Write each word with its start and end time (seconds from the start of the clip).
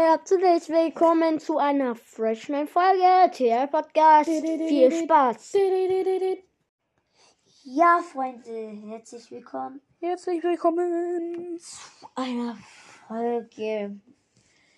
Herzlich 0.00 0.68
willkommen 0.68 1.40
zu 1.40 1.58
einer 1.58 1.96
frischen 1.96 2.68
Folge 2.68 3.32
TL 3.32 3.66
Podcast. 3.66 4.30
Viel 4.30 4.92
Spaß. 4.92 5.54
Ja, 7.64 7.98
Freunde, 7.98 8.78
herzlich 8.90 9.28
willkommen 9.32 9.80
Herzlich 9.98 10.40
willkommen. 10.44 11.58
zu 11.58 12.06
einer 12.14 12.56
Folge. 13.08 13.98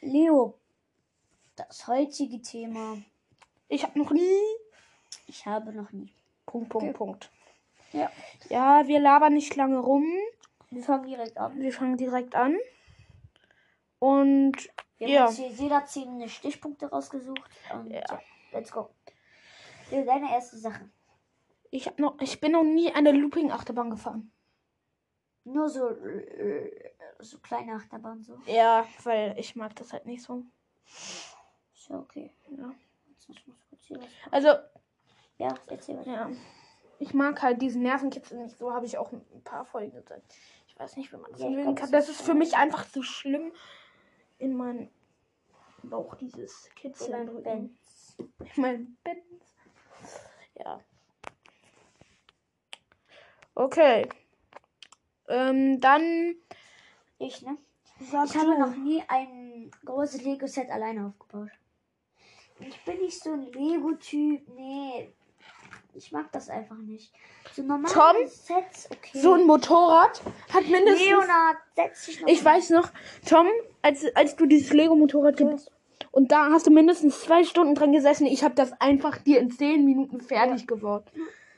Leo, 0.01 0.55
das 1.55 1.87
heutige 1.87 2.41
Thema, 2.41 2.97
Ich 3.69 3.83
habe 3.85 3.99
noch 3.99 4.13
nie. 4.13 4.41
ich 5.27 5.45
habe 5.45 5.75
noch 5.75 5.93
nie. 5.93 6.15
Punkt, 6.47 6.71
Punkt, 6.71 6.97
Punkt. 6.97 7.31
Ja. 7.93 8.11
Ja, 8.49 8.89
wir 8.89 9.01
labern 9.01 9.35
nicht 9.35 9.55
lange 9.55 9.81
rum. 9.81 10.07
Wir 10.71 10.83
fangen 10.83 11.05
direkt 11.05 11.37
an. 11.37 11.61
Wir 11.61 11.75
fangen 11.75 11.99
direkt 11.99 12.35
an. 12.35 12.57
Und 13.99 14.57
Wir 15.01 15.09
Ja. 15.09 15.21
haben 15.23 15.29
uns 15.29 15.39
hier 15.39 15.49
jeder 15.49 15.85
zehn 15.87 16.29
Stichpunkte 16.29 16.87
rausgesucht. 16.91 17.43
Und 17.73 17.91
Ja. 17.91 18.03
ja. 18.09 18.21
let's 18.53 18.71
go. 18.71 18.91
Leo, 19.91 20.05
deine 20.05 20.31
erste 20.33 20.57
Sache. 20.59 20.89
ich, 21.73 21.87
hab 21.87 21.99
noch, 21.99 22.21
ich 22.21 22.41
bin 22.41 22.53
noch 22.53 22.63
nie 22.65 22.93
eine 22.93 23.13
Looping-Achterbahn 23.13 23.91
gefahren. 23.91 24.31
Nur 25.45 25.69
so, 25.69 25.89
äh, 25.89 26.93
so 27.21 27.39
kleine 27.39 27.75
Achterbahn 27.75 28.23
so. 28.23 28.39
Ja, 28.47 28.87
weil 29.05 29.35
ich 29.39 29.57
mag 29.57 29.75
das 29.77 29.93
halt 29.93 30.05
nicht 30.05 30.23
so. 30.23 30.45
Ist 30.87 31.89
ja 31.89 31.99
okay. 31.99 32.35
Ja. 32.51 32.75
Also, 34.31 34.49
Ja, 35.39 35.55
erzähl 35.69 35.97
weiter. 35.99 36.11
ja. 36.13 36.31
Ich 36.99 37.15
mag 37.15 37.41
halt 37.41 37.63
diesen 37.63 37.83
Nervenkitzel 37.83 38.39
nicht 38.43 38.59
so, 38.59 38.75
habe 38.75 38.85
ich 38.85 38.99
auch 38.99 39.11
ein 39.13 39.43
paar 39.45 39.65
Folgen 39.65 39.93
gesagt. 39.95 40.35
Ich 40.69 40.79
weiß 40.79 40.97
nicht, 40.99 41.11
wie 41.13 41.17
man 41.17 41.31
das 41.33 41.41
Ja, 41.41 41.49
kann. 41.65 41.75
das 41.77 41.91
Das 41.91 42.09
ist 42.11 42.21
ist 42.21 42.27
für 42.27 42.35
mich 42.35 42.57
einfach 42.57 42.85
so 42.85 43.03
schlimm 43.03 43.53
in 44.39 44.55
meinem 44.57 44.91
Bauch, 45.89 46.15
dieses 46.17 46.69
Kitzeln 46.75 47.27
drücken. 47.27 47.43
Benz. 47.43 48.17
In 48.55 48.63
meinem 48.63 48.97
Benz. 49.03 49.57
Ja. 50.55 50.81
Okay. 53.55 54.09
Ähm, 55.29 55.81
dann 55.81 56.37
Ich, 57.19 57.43
ne? 57.43 57.57
sagst 58.11 58.35
Ich 58.35 58.41
habe 58.41 58.59
noch 58.59 58.75
nie 58.75 59.03
ein 59.09 59.71
großes 59.85 60.23
Lego-Set 60.23 60.71
alleine 60.71 61.07
aufgebaut. 61.07 61.51
Ich 62.59 62.85
bin 62.85 62.99
nicht 63.01 63.23
so 63.23 63.33
ein 63.33 63.43
Lego-Typ. 63.53 64.49
Nee. 64.57 65.13
Ich 65.95 66.13
mag 66.13 66.31
das 66.33 66.49
einfach 66.49 66.77
nicht. 66.77 67.13
So 67.53 67.63
normale 67.63 67.93
Tom? 67.93 68.17
Sets, 68.27 68.89
okay. 68.91 69.19
So 69.19 69.35
ein 69.35 69.45
Motorrad 69.45 70.23
hat 70.53 70.67
mindestens. 70.69 71.07
Leonard, 71.07 71.57
setz 71.75 72.07
dich 72.07 72.21
noch 72.21 72.29
Ich 72.29 72.45
weiß 72.45 72.71
noch, 72.71 72.91
Tom, 73.29 73.47
als, 73.83 74.05
als 74.15 74.37
du 74.37 74.47
dieses 74.47 74.73
Lego-Motorrad 74.73 75.37
gebaut 75.37 75.71
und 76.11 76.33
da 76.33 76.51
hast 76.51 76.67
du 76.67 76.71
mindestens 76.71 77.21
zwei 77.21 77.45
Stunden 77.45 77.75
dran 77.75 77.93
gesessen. 77.93 78.27
Ich 78.27 78.43
habe 78.43 78.55
das 78.55 78.73
einfach 78.81 79.19
dir 79.19 79.41
in 79.41 79.51
zehn 79.51 79.85
Minuten 79.85 80.21
fertig 80.21 80.67
gebaut. 80.67 81.05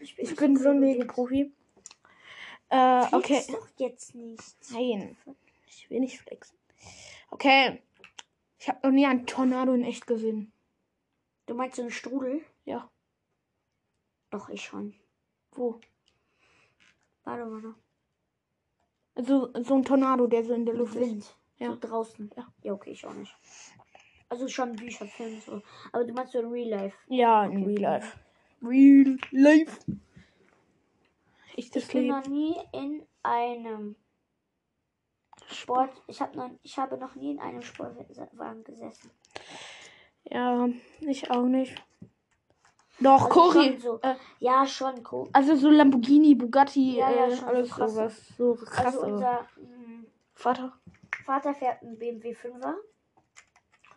Ich 0.00 0.18
Ich 0.18 0.36
bin 0.36 0.56
so 0.56 0.70
ein 0.70 0.80
Lego-Profi. 0.80 1.52
Äh, 2.68 3.04
okay. 3.12 3.42
Doch 3.48 3.68
jetzt 3.76 4.14
nicht. 4.14 4.56
Nein. 4.70 5.16
Ich 5.66 5.88
will 5.90 6.00
nicht 6.00 6.18
flexen. 6.18 6.56
Okay. 7.30 7.82
Ich 8.58 8.68
habe 8.68 8.86
noch 8.86 8.92
nie 8.92 9.06
einen 9.06 9.26
Tornado 9.26 9.72
in 9.72 9.84
echt 9.84 10.06
gesehen. 10.06 10.52
Du 11.46 11.54
meinst 11.54 11.76
so 11.76 11.82
einen 11.82 11.90
Strudel? 11.90 12.42
Ja. 12.64 12.90
Doch, 14.30 14.48
ich 14.48 14.62
schon. 14.62 14.94
Wo? 15.52 15.80
Warte 17.24 17.44
mal 17.44 17.60
noch. 17.60 17.74
Also 19.14 19.52
so 19.62 19.74
ein 19.74 19.84
Tornado, 19.84 20.26
der 20.26 20.44
so 20.44 20.54
in 20.54 20.64
der 20.64 20.74
Luft 20.74 20.96
ist. 20.96 21.36
Ja. 21.58 21.70
So 21.70 21.78
draußen. 21.80 22.30
Ja. 22.36 22.52
Ja, 22.62 22.72
okay, 22.72 22.90
ich 22.90 23.04
auch 23.06 23.14
nicht. 23.14 23.36
Also 24.32 24.48
schon 24.48 24.74
Bücher, 24.76 25.04
Filme, 25.06 25.38
so. 25.42 25.60
Aber 25.92 26.04
du 26.04 26.14
meinst 26.14 26.32
so 26.32 26.38
in 26.38 26.46
Real 26.46 26.70
Life. 26.70 26.96
Ja, 27.08 27.44
in 27.44 27.50
Okay. 27.50 27.64
Real 27.66 27.82
Life. 27.82 28.18
Real 28.62 29.18
Life. 29.30 29.78
Ich 31.54 31.66
Ich 31.66 31.70
das 31.70 31.86
bin 31.88 32.04
lieb. 32.04 32.10
noch 32.12 32.26
nie 32.28 32.56
in 32.72 33.06
einem 33.22 33.94
Sport. 35.48 35.90
Ich 36.06 36.22
habe 36.22 36.34
noch, 36.34 36.50
ich 36.62 36.78
habe 36.78 36.96
noch 36.96 37.14
nie 37.14 37.32
in 37.32 37.40
einem 37.40 37.60
Sportwagen 37.60 38.64
gesessen. 38.64 39.10
Ja, 40.24 40.66
ich 41.00 41.30
auch 41.30 41.44
nicht. 41.44 41.74
Doch, 43.00 43.24
Also 43.26 43.28
Cory. 43.28 43.78
so. 43.78 44.00
Äh, 44.00 44.14
Ja, 44.38 44.66
schon 44.66 45.06
cool. 45.12 45.28
also 45.34 45.56
so 45.56 45.68
Lamborghini, 45.68 46.34
Bugatti, 46.36 46.96
Ja, 46.96 47.10
ja, 47.10 47.26
äh, 47.28 47.38
alles 47.44 47.68
so 47.68 47.86
sowas. 47.86 48.28
So 48.38 48.54
krass. 48.54 48.86
Also 48.96 49.00
unser 49.02 49.40
mh, 49.58 50.04
Vater. 50.32 50.72
Vater 51.26 51.54
fährt 51.54 51.82
einen 51.82 51.98
BMW 51.98 52.32
5er. 52.32 52.76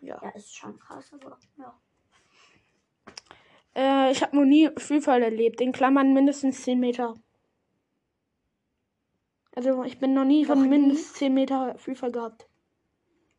Ja. 0.00 0.20
Ja, 0.22 0.28
ist 0.30 0.54
schon 0.56 0.78
krass, 0.78 1.12
aber 1.12 1.38
ja. 1.58 1.74
Äh, 3.74 4.10
ich 4.12 4.22
habe 4.22 4.36
noch 4.36 4.44
nie 4.44 4.70
Freefall 4.76 5.22
erlebt. 5.22 5.60
In 5.60 5.72
Klammern 5.72 6.12
mindestens 6.14 6.62
10 6.62 6.80
Meter. 6.80 7.14
Also 9.54 9.84
ich 9.84 9.98
bin 9.98 10.14
noch 10.14 10.24
nie 10.24 10.42
Noch 10.42 10.48
von 10.54 10.62
nie? 10.62 10.68
mindestens 10.68 11.14
10 11.14 11.34
Meter 11.34 11.78
Freefall 11.78 12.12
gehabt. 12.12 12.46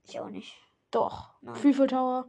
Ich 0.08 0.20
auch 0.20 0.30
nicht. 0.30 0.56
Doch. 0.92 1.34
Nein. 1.42 1.56
Freefall 1.56 1.88
Tower. 1.88 2.28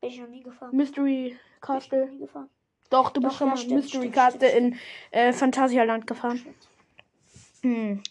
Bin 0.00 0.10
ich 0.10 0.20
noch 0.20 0.28
nie 0.28 0.42
gefahren. 0.42 0.74
Mystery 0.76 1.04
Bin 1.04 1.26
ich 1.26 1.32
noch 1.34 1.60
Castle. 1.60 2.06
nie 2.10 2.18
gefahren. 2.18 2.50
Doch, 2.90 3.10
du 3.10 3.20
Doch, 3.20 3.28
bist 3.28 3.38
schon 3.38 3.48
ja, 3.48 3.54
mal 3.54 3.56
stimmt, 3.58 3.74
Mystery 3.82 4.00
stimmt, 4.02 4.14
Castle 4.14 4.48
stimmt. 4.48 4.74
in 4.74 4.78
äh, 5.18 5.32
Phantasialand 5.32 6.06
gefahren. 6.06 6.54
Hm. 7.62 8.02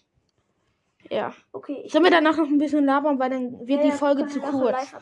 Ja. 1.10 1.34
Okay, 1.52 1.82
ich 1.86 1.92
Sollen 1.92 2.04
wir 2.04 2.12
danach 2.12 2.38
noch 2.38 2.48
ein 2.48 2.58
bisschen 2.58 2.86
labern, 2.86 3.20
weil 3.20 3.30
dann 3.30 3.60
wird 3.60 3.70
Ja, 3.70 3.84
die 3.84 3.90
ja, 3.90 3.96
Folge 3.96 4.28
zu 4.28 4.40
kurz. 4.40 4.92
So. 4.92 4.98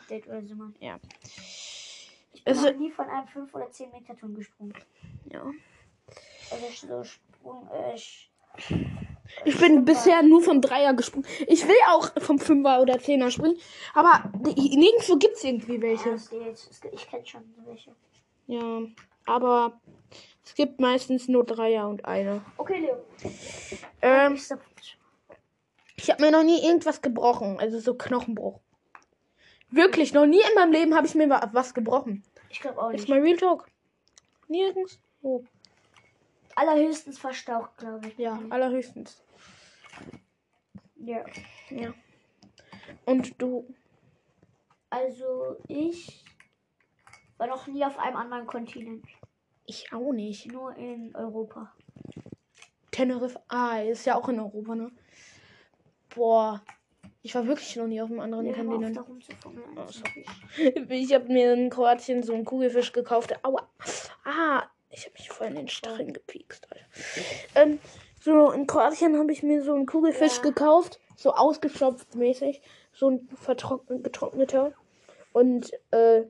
Ja. 0.79 0.99
Ich 2.33 2.43
bin 2.43 2.53
Also- 2.53 2.69
noch 2.71 2.77
nie 2.77 2.91
von 2.91 3.07
einem 3.09 3.27
5 3.27 3.53
oder 3.55 3.69
10 3.71 3.91
Meter 3.91 4.15
Turm 4.17 4.35
gesprungen. 4.35 4.73
Ja. 5.31 5.43
Also 6.51 6.87
so 6.87 7.03
Sprung, 7.03 7.67
äh, 7.71 7.95
Ich 9.45 9.57
bin 9.57 9.83
bisher 9.85 10.21
nur 10.21 10.41
vom 10.43 10.61
Dreier 10.61 10.93
gesprungen. 10.93 11.25
Ich 11.47 11.65
will 11.67 11.75
auch 11.89 12.11
vom 12.21 12.37
Fünfer 12.37 12.81
oder 12.81 12.99
Zehner 12.99 13.31
springen, 13.31 13.57
aber 13.93 14.29
nirgendwo 14.43 15.15
gibt 15.17 15.37
es 15.37 15.43
irgendwie 15.43 15.75
Ja, 15.75 15.81
welche. 15.81 16.15
geht- 16.29 16.93
Ich 16.93 17.09
kenne 17.09 17.25
schon 17.25 17.41
welche. 17.65 17.95
Ja, 18.47 18.81
aber 19.25 19.79
es 20.43 20.53
gibt 20.53 20.79
meistens 20.79 21.27
nur 21.29 21.45
Dreier 21.45 21.87
und 21.87 22.03
eine. 22.05 22.41
Okay, 22.57 22.79
Leo. 22.81 22.97
Ähm. 24.01 24.37
Ich 25.95 26.09
habe 26.09 26.21
mir 26.23 26.31
noch 26.31 26.43
nie 26.43 26.63
irgendwas 26.65 27.01
gebrochen, 27.01 27.59
also 27.59 27.79
so 27.79 27.93
Knochenbruch. 27.95 28.59
Wirklich, 29.69 30.13
noch 30.13 30.25
nie 30.25 30.41
in 30.41 30.55
meinem 30.55 30.71
Leben 30.71 30.95
habe 30.95 31.07
ich 31.07 31.15
mir 31.15 31.29
wa- 31.29 31.49
was 31.53 31.73
gebrochen. 31.73 32.23
Ich 32.49 32.59
glaube 32.61 32.81
auch 32.81 32.89
Ist 32.91 33.01
nicht. 33.01 33.09
mal 33.09 33.19
Real 33.21 33.37
Talk. 33.37 33.67
Nirgends. 34.47 34.99
Oh. 35.21 35.43
Allerhöchstens 36.55 37.17
verstaucht, 37.17 37.77
glaube 37.77 38.07
ich. 38.09 38.17
Ja, 38.17 38.39
allerhöchstens. 38.49 39.23
ja. 40.97 41.23
Ja. 41.69 41.93
Und 43.05 43.41
du? 43.41 43.65
Also 44.91 45.57
ich 45.67 46.23
war 47.37 47.47
noch 47.47 47.65
nie 47.65 47.83
auf 47.83 47.97
einem 47.97 48.17
anderen 48.17 48.45
Kontinent. 48.45 49.05
Ich 49.65 49.91
auch 49.91 50.11
nicht. 50.11 50.51
Nur 50.51 50.75
in 50.75 51.15
Europa. 51.15 51.73
Tenerife. 52.91 53.41
Ah, 53.47 53.79
ist 53.79 54.05
ja 54.05 54.15
auch 54.15 54.29
in 54.29 54.39
Europa, 54.39 54.75
ne? 54.75 54.91
Boah. 56.15 56.61
Ich 57.21 57.33
war 57.35 57.47
wirklich 57.47 57.75
noch 57.77 57.87
nie 57.87 58.01
auf 58.01 58.09
einem 58.09 58.19
anderen 58.19 58.49
auf, 58.49 58.55
Kontinent. 58.55 58.99
rumzufummeln. 59.07 59.65
Oh. 59.77 60.83
Ich 60.89 61.13
habe 61.13 61.31
mir 61.31 61.53
in 61.53 61.69
Kroatien 61.69 62.21
so 62.21 62.33
einen 62.33 62.43
Kugelfisch 62.45 62.91
gekauft. 62.91 63.33
Aua. 63.43 63.67
Ah, 64.25 64.63
ich 64.89 65.05
habe 65.05 65.13
mich 65.17 65.29
voll 65.29 65.47
in 65.47 65.55
den 65.55 65.67
Stacheln 65.69 66.11
gepiekst. 66.13 66.67
Ähm, 67.55 67.79
so, 68.21 68.51
in 68.51 68.67
Kroatien 68.67 69.17
habe 69.17 69.31
ich 69.31 69.41
mir 69.41 69.63
so 69.63 69.73
einen 69.73 69.85
Kugelfisch 69.85 70.37
Ja. 70.37 70.41
gekauft. 70.43 70.99
So 71.15 71.33
ausgestopft 71.33 72.13
mäßig. 72.15 72.61
So 72.91 73.09
ein 73.09 73.29
vertrocknet, 73.35 74.03
getrockneter. 74.03 74.73
Und, 75.31 75.71
äh, 75.91 76.23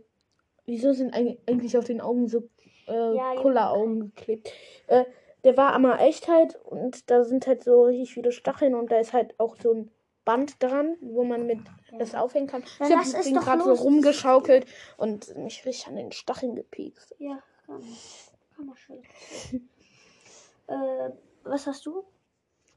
wieso 0.65 0.93
sind 0.93 1.13
eig- 1.15 1.39
eigentlich 1.47 1.75
auf 1.77 1.85
den 1.85 2.01
Augen 2.01 2.27
so 2.27 2.47
äh, 2.87 3.15
Ja, 3.15 3.33
Kulleraugen 3.35 4.13
geklebt? 4.15 4.51
Äh, 4.87 5.05
der 5.43 5.57
war 5.57 5.73
aber 5.73 5.99
echt 5.99 6.27
halt 6.27 6.55
und 6.63 7.09
da 7.09 7.23
sind 7.23 7.47
halt 7.47 7.63
so 7.63 7.83
richtig 7.83 8.13
viele 8.13 8.31
Stacheln 8.31 8.75
und 8.75 8.91
da 8.91 8.99
ist 8.99 9.13
halt 9.13 9.39
auch 9.39 9.55
so 9.61 9.73
ein 9.73 9.91
Band 10.25 10.61
dran, 10.63 10.95
wo 11.01 11.23
man 11.23 11.45
mit 11.45 11.59
das 11.99 12.15
aufhängen 12.15 12.47
kann. 12.47 12.63
Dann 12.79 12.87
ich 12.87 13.13
habe 13.13 13.23
den 13.23 13.35
doch 13.35 13.43
gerade 13.43 13.63
so 13.63 13.73
rumgeschaukelt 13.73 14.65
und 14.97 15.35
mich 15.37 15.65
richtig 15.65 15.87
an 15.87 15.95
den 15.95 16.11
Stacheln 16.11 16.55
gepiekst. 16.55 17.13
Ja, 17.19 17.43
kann, 17.65 17.83
kann 18.55 18.65
man 18.65 18.77
schön. 18.77 19.03
äh, 20.67 21.09
was 21.43 21.67
hast 21.67 21.85
du? 21.85 22.03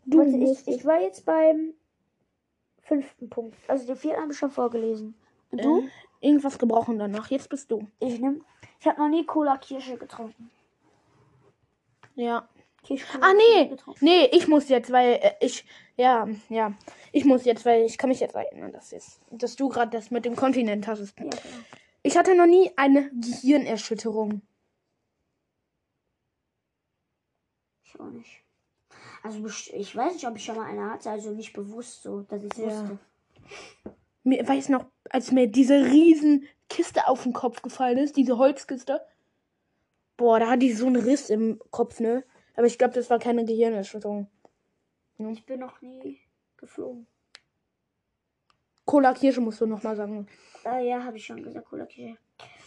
Du 0.07 0.19
Warte, 0.19 0.37
ich, 0.37 0.67
ich 0.67 0.85
war 0.85 1.01
jetzt 1.01 1.25
beim 1.25 1.75
fünften 2.83 3.29
Punkt. 3.29 3.57
Also 3.69 3.87
die 3.93 3.99
vierten 3.99 4.23
habe 4.23 4.33
ich 4.33 4.39
schon 4.39 4.51
vorgelesen. 4.51 5.15
Und 5.51 5.65
du? 5.65 5.81
äh, 5.81 5.89
irgendwas 6.21 6.59
gebrochen 6.59 6.99
danach. 6.99 7.31
Jetzt 7.31 7.49
bist 7.49 7.71
du. 7.71 7.87
Ich 8.01 8.21
nehm. 8.21 8.45
Ich 8.81 8.87
habe 8.87 9.01
noch 9.01 9.09
nie 9.09 9.25
Cola 9.25 9.57
Kirsche 9.57 9.97
getrunken. 9.97 10.51
Ja. 12.15 12.49
Okay, 12.89 13.01
Ah, 13.21 13.33
nee. 13.35 13.77
Nee, 14.01 14.27
ich 14.33 14.47
muss 14.49 14.69
jetzt, 14.69 14.91
weil 14.93 15.15
äh, 15.23 15.33
ich. 15.41 15.65
Ja, 15.97 16.29
ja. 16.49 16.73
Ich 17.13 17.25
muss 17.25 17.45
jetzt, 17.45 17.65
weil 17.65 17.85
ich 17.85 17.99
kann 17.99 18.11
mich 18.11 18.21
jetzt 18.21 18.35
erinnern, 18.35 18.71
dass, 18.73 18.91
jetzt, 18.91 19.21
dass 19.31 19.57
du 19.57 19.69
gerade 19.69 19.91
das 19.91 20.11
mit 20.11 20.25
dem 20.25 20.37
Kontinent 20.37 20.87
hast. 20.87 21.01
Ja, 21.01 21.25
genau. 21.25 21.37
Ich 22.03 22.17
hatte 22.17 22.37
noch 22.37 22.47
nie 22.47 22.71
eine 22.77 23.11
Gehirnerschütterung. 23.13 24.43
Ich 27.85 27.99
auch 27.99 28.11
nicht. 28.11 28.43
Also 29.23 29.45
ich 29.73 29.97
weiß 29.97 30.13
nicht, 30.15 30.27
ob 30.27 30.37
ich 30.37 30.45
schon 30.45 30.57
mal 30.57 30.67
eine 30.67 30.91
hatte, 30.93 31.11
also 31.11 31.31
nicht 31.31 31.53
bewusst 31.53 32.03
so, 32.03 32.21
dass 32.23 32.43
ich 32.45 32.53
Ja. 32.59 32.67
wusste. 32.67 32.99
Mir 34.23 34.47
weiß 34.47 34.69
noch, 34.69 34.87
als 35.11 35.33
mir 35.33 35.47
diese 35.49 35.85
riesen 35.87 36.47
Kiste 36.69 37.09
auf 37.09 37.23
den 37.23 37.33
Kopf 37.33 37.63
gefallen 37.63 37.99
ist, 37.99 38.17
diese 38.17 38.39
Holzkiste. 38.39 39.01
Boah, 40.17 40.39
da 40.41 40.49
hatte 40.51 40.67
ich 40.67 40.77
so 40.79 40.87
einen 40.87 40.97
Riss 40.97 41.31
im 41.31 41.61
Kopf, 41.71 42.01
ne? 42.01 42.25
Aber 42.57 42.67
ich 42.67 42.79
glaube, 42.79 42.95
das 42.95 43.11
war 43.11 43.19
keine 43.19 43.45
Gehirnerschütterung. 43.45 44.29
Ich 45.19 45.47
bin 45.47 45.61
noch 45.61 45.81
nie 45.81 46.21
geflogen. 46.57 47.07
Cola 48.85 49.13
Kirsche 49.15 49.41
musst 49.41 49.61
du 49.61 49.67
noch 49.67 49.83
mal 49.83 49.97
sagen. 49.97 50.27
Ah 50.65 50.79
ja, 50.79 51.03
habe 51.03 51.17
ich 51.17 51.27
schon 51.27 51.43
gesagt, 51.43 51.69
Cola 51.69 51.87
Kirche. 51.87 52.19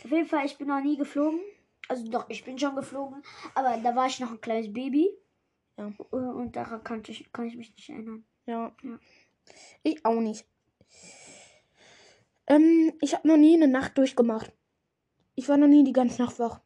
Auf 0.04 0.12
jeden 0.12 0.28
Fall, 0.28 0.46
ich 0.46 0.58
bin 0.58 0.68
noch 0.68 0.82
nie 0.82 0.98
geflogen. 0.98 1.40
Also 1.88 2.08
doch, 2.10 2.30
ich 2.30 2.44
bin 2.44 2.58
schon 2.60 2.76
geflogen, 2.76 3.24
aber 3.56 3.78
da 3.78 3.96
war 3.96 4.06
ich 4.06 4.20
noch 4.20 4.32
ein 4.32 4.42
kleines 4.42 4.72
Baby. 4.72 5.10
Ja. 5.78 5.88
Äh, 5.88 6.16
Und 6.16 6.56
daran 6.56 6.84
kann 6.84 7.02
ich, 7.08 7.32
kann 7.32 7.48
ich 7.48 7.56
mich 7.56 7.74
nicht 7.76 7.90
erinnern. 7.90 8.26
Ja. 8.46 8.76
Ja. 8.84 9.00
Ich 9.82 10.06
auch 10.06 10.20
nicht. 10.20 10.46
Ähm, 12.48 12.94
ich 13.02 13.16
habe 13.16 13.28
noch 13.28 13.38
nie 13.38 13.56
eine 13.56 13.68
Nacht 13.68 13.98
durchgemacht. 13.98 14.52
Ich 15.36 15.50
war 15.50 15.58
noch 15.58 15.68
nie 15.68 15.84
die 15.84 15.94
ganze 15.94 16.22
Nacht 16.22 16.38
wach. 16.38 16.62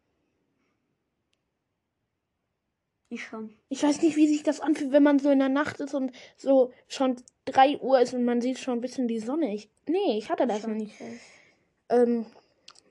Ich 3.14 3.24
schon. 3.26 3.54
Ich 3.70 3.84
weiß 3.84 4.02
nicht, 4.02 4.16
wie 4.16 4.28
sich 4.28 4.42
das 4.42 4.60
anfühlt, 4.60 4.92
wenn 4.92 5.04
man 5.04 5.20
so 5.20 5.30
in 5.30 5.38
der 5.38 5.50
Nacht 5.50 5.80
ist 5.80 5.94
und 5.94 6.12
so 6.36 6.72
schon 6.88 7.16
3 7.46 7.78
Uhr 7.78 8.00
ist 8.02 8.16
und 8.16 8.26
man 8.26 8.42
sieht 8.42 8.58
schon 8.58 8.80
ein 8.80 8.82
bisschen 8.82 9.08
die 9.08 9.20
Sonne. 9.20 9.54
Ich, 9.54 9.70
nee, 9.86 10.18
ich 10.18 10.32
hatte 10.32 10.48
das 10.48 10.64
noch 10.64 10.70
schon. 10.70 10.78
nicht. 10.78 10.96
Ähm, 11.90 12.26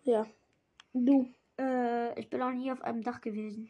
ja. 0.05 0.25
Du. 0.93 1.29
Äh, 1.59 2.21
ich 2.21 2.31
bin 2.31 2.39
noch 2.39 2.53
nie 2.53 2.71
auf 2.71 2.83
einem 2.83 3.03
Dach 3.03 3.21
gewesen. 3.21 3.69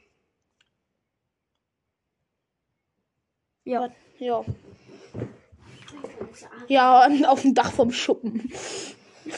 Ja. 3.65 3.89
Ja. 4.19 4.45
Ja, 6.69 7.09
auf 7.29 7.41
dem 7.41 7.55
Dach 7.55 7.73
vom 7.73 7.93
Schuppen. 7.93 8.53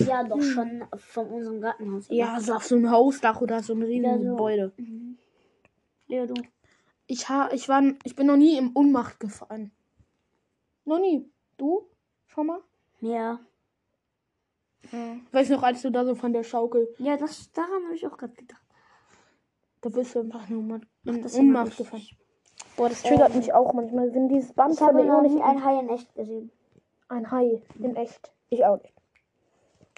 Ja, 0.00 0.25
doch 0.25 0.43
schon 0.43 0.82
von 0.96 1.28
unserem 1.28 1.61
Gartenhaus. 1.61 2.06
Ja, 2.08 2.40
so 2.40 2.55
auf 2.55 2.64
so 2.64 2.75
ein 2.75 2.90
Hausdach 2.90 3.40
oder 3.40 3.62
so 3.62 3.72
ein 3.75 3.82
riesiges. 3.82 4.20
Gebäude. 4.20 4.72
Mhm. 4.78 5.16
Leo, 6.08 6.26
du. 6.26 6.34
Ich, 7.06 7.29
ha, 7.29 7.49
ich, 7.53 7.69
war, 7.69 7.83
ich 8.05 8.17
bin 8.17 8.27
noch 8.27 8.37
nie 8.37 8.56
im 8.56 8.71
Unmacht 8.73 9.21
gefallen. 9.21 9.71
Noch 10.85 10.99
nie. 10.99 11.31
Du? 11.56 11.87
Schon 12.27 12.47
mal? 12.47 12.61
Ja. 13.01 13.39
Ja. 14.91 15.17
Weiß 15.33 15.51
noch, 15.51 15.62
als 15.62 15.83
du 15.83 15.91
da 15.91 16.05
so 16.05 16.15
von 16.15 16.33
der 16.33 16.43
Schaukel, 16.45 16.89
Ja, 16.99 17.17
das, 17.17 17.51
daran 17.53 17.85
habe 17.85 17.95
ich 17.95 18.06
auch 18.06 18.17
gerade 18.17 18.35
gedacht. 18.35 18.62
da 19.81 19.89
bist 19.91 20.15
du 20.15 20.21
einfach 20.21 20.49
nur 20.49 20.62
mal 20.62 20.81
in 21.05 21.23
das 21.23 21.35
immer 21.37 21.61
Unmacht 21.61 21.77
gefallen. 21.79 22.06
Boah, 22.77 22.89
das 22.89 23.03
triggert 23.03 23.35
mich 23.35 23.53
auch 23.53 23.73
manchmal, 23.73 24.12
wenn 24.15 24.29
dieses 24.29 24.53
Band 24.53 24.75
Ich 24.75 24.81
habe 24.81 25.05
noch 25.05 25.23
nie 25.23 25.41
ein 25.41 25.65
Hai 25.65 25.79
in 25.81 25.89
echt 25.89 26.15
gesehen. 26.15 26.50
ein 27.09 27.31
Hai 27.31 27.62
in 27.79 27.95
echt. 27.97 28.33
Ich 28.50 28.65
auch 28.65 28.81
nicht. 28.83 28.95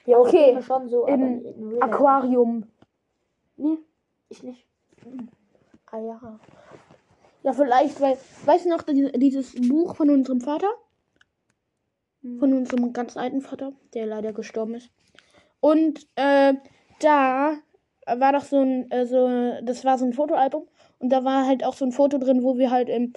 Ja, 0.05 0.19
okay. 0.19 0.53
Ja, 0.53 0.63
schon 0.63 0.89
so, 0.89 1.07
Im. 1.07 1.79
Aquarium. 1.81 2.67
Nee, 3.57 3.79
ich 4.29 4.43
nicht. 4.43 4.67
Ah 5.91 5.99
ja. 5.99 6.39
Ja, 7.47 7.53
vielleicht, 7.53 8.01
weil, 8.01 8.19
weißt 8.45 8.65
du 8.65 8.71
noch, 8.71 8.83
die- 8.83 9.13
dieses 9.21 9.55
Buch 9.69 9.95
von 9.95 10.11
unserem 10.11 10.41
Vater? 10.41 10.67
Hm. 12.23 12.41
Von 12.41 12.53
unserem 12.53 12.93
ganz 12.93 13.17
alten 13.17 13.41
Vater, 13.41 13.73
der 13.95 14.05
leider 14.07 14.33
gestorben 14.33 14.75
ist. 14.75 14.91
Und 15.61 16.09
äh, 16.17 16.55
da 16.99 17.57
war 18.05 18.33
doch 18.33 18.43
so 18.43 18.59
ein, 18.59 18.91
äh, 18.91 19.07
so, 19.07 19.29
das 19.63 19.85
war 19.85 19.97
so 19.97 20.05
ein 20.07 20.13
Fotoalbum. 20.13 20.67
Und 20.99 21.11
da 21.11 21.23
war 21.23 21.47
halt 21.47 21.63
auch 21.65 21.75
so 21.75 21.85
ein 21.85 21.93
Foto 21.93 22.19
drin, 22.19 22.43
wo 22.43 22.59
wir 22.59 22.73
halt 22.73 22.89
im, 22.89 23.13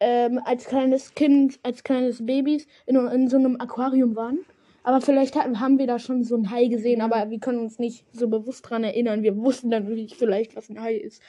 ähm, 0.00 0.40
als 0.46 0.64
kleines 0.64 1.14
Kind, 1.14 1.60
als 1.62 1.84
kleines 1.84 2.24
Babys 2.24 2.66
in, 2.86 2.96
in 2.96 3.28
so 3.28 3.36
einem 3.36 3.60
Aquarium 3.60 4.16
waren. 4.16 4.38
Aber 4.82 5.02
vielleicht 5.02 5.36
hatten, 5.36 5.60
haben 5.60 5.78
wir 5.78 5.86
da 5.86 5.98
schon 5.98 6.24
so 6.24 6.36
ein 6.36 6.50
Hai 6.50 6.68
gesehen, 6.68 7.02
aber 7.02 7.28
wir 7.28 7.38
können 7.38 7.58
uns 7.58 7.78
nicht 7.78 8.06
so 8.14 8.28
bewusst 8.28 8.62
dran 8.70 8.82
erinnern. 8.82 9.22
Wir 9.22 9.36
wussten 9.36 9.70
dann 9.70 9.86
wirklich 9.88 10.16
vielleicht, 10.16 10.56
was 10.56 10.70
ein 10.70 10.80
Hai 10.80 10.94
ist. 10.94 11.20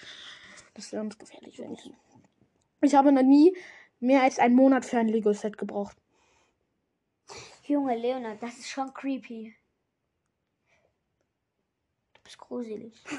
Das 0.74 0.94
wäre 0.94 1.04
uns 1.04 1.18
gefährlich, 1.18 1.60
wenn 1.60 1.75
ich. 2.81 2.95
Habe 2.95 3.12
noch 3.12 3.24
nie 3.24 3.56
mehr 4.00 4.24
als 4.24 4.39
einen 4.39 4.56
Monat 4.56 4.86
für 4.86 4.98
ein 4.98 5.07
Lego-Set 5.07 5.57
gebraucht. 5.57 5.98
Junge 7.63 7.95
Leonard, 7.98 8.42
das 8.44 8.57
ist 8.60 8.69
schon 8.69 8.94
creepy. 8.94 9.56
Du 12.13 12.22
bist 12.24 12.38
gruselig. 12.38 12.94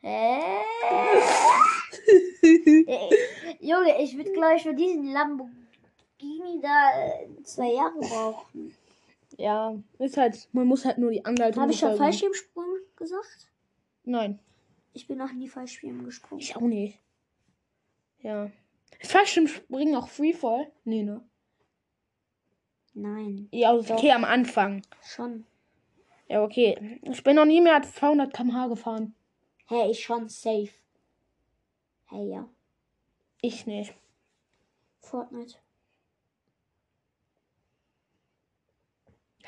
Hä? 0.00 0.40
Junge, 3.60 4.02
ich 4.02 4.16
würde, 4.16 4.32
glaube 4.32 4.56
ich, 4.56 4.62
für 4.62 4.74
diesen 4.74 5.12
Lamborghini 5.12 6.60
da 6.62 6.90
äh, 7.04 7.42
zwei 7.42 7.72
Jahre 7.72 7.98
brauchen. 8.00 8.74
Ja, 9.36 9.76
ist 9.98 10.16
halt, 10.16 10.48
man 10.52 10.66
muss 10.66 10.84
halt 10.84 10.98
nur 10.98 11.10
die 11.10 11.24
Anleitung 11.24 11.62
Habe 11.62 11.72
ich 11.72 11.78
schon. 11.78 11.96
Fallschirmsprung 11.96 12.64
gesagt? 12.96 13.48
Nein, 14.04 14.38
Ich 14.94 15.06
bin 15.06 15.18
noch 15.18 15.32
nie 15.32 15.48
Fallschirm 15.48 16.04
gesprungen. 16.04 16.40
ich 16.40 16.56
auch 16.56 16.60
nicht. 16.62 16.98
Ja. 18.20 18.50
Fallschirmspringen 19.00 19.94
auch 19.96 20.08
Freefall? 20.08 20.70
Nee, 20.84 21.02
ne? 21.02 21.22
Nein, 22.94 23.48
Ja, 23.52 23.74
okay, 23.74 24.10
am 24.10 24.24
Anfang. 24.24 24.82
schon. 25.04 25.46
Ja, 26.28 26.42
okay. 26.42 26.98
Ich 27.02 27.22
bin 27.22 27.36
noch 27.36 27.44
nie 27.44 27.60
mehr 27.60 27.74
als 27.76 27.94
200 27.94 28.34
km/h 28.34 28.66
gefahren. 28.66 29.14
Hey, 29.66 29.90
ich 29.90 30.02
schon 30.02 30.28
safe. 30.28 30.70
Hey, 32.06 32.28
ja. 32.30 32.48
Ich 33.40 33.66
nicht. 33.66 33.94
Fortnite. 35.00 35.56